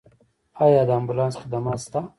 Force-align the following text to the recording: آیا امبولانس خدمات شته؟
آیا 0.65 0.81
امبولانس 0.97 1.35
خدمات 1.41 1.79
شته؟ 1.83 1.99